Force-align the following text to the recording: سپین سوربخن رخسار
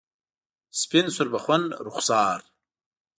سپین 0.79 1.05
سوربخن 1.15 1.63
رخسار 1.87 2.39